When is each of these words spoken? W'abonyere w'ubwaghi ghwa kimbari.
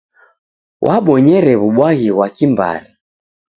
W'abonyere 0.85 1.53
w'ubwaghi 1.61 2.07
ghwa 2.13 2.27
kimbari. 2.35 2.89